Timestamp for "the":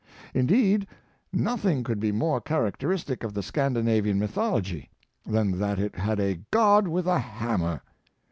3.35-3.43